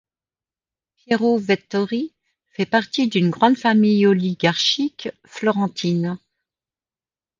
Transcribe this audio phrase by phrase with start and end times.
[0.95, 2.15] Piero Vettori
[2.47, 6.17] fait partie d'une grande famille oligarchique florentine.